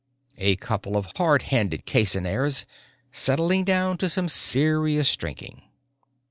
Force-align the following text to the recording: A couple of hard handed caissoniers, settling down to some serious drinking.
A 0.39 0.55
couple 0.55 0.97
of 0.97 1.11
hard 1.17 1.43
handed 1.43 1.85
caissoniers, 1.85 2.65
settling 3.11 3.63
down 3.63 3.99
to 3.99 4.09
some 4.09 4.29
serious 4.29 5.15
drinking. 5.15 5.61